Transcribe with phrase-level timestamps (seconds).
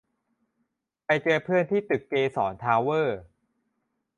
[1.05, 3.19] ไปเจอเพื่อนที่ตึกเกษรทาวเวอร์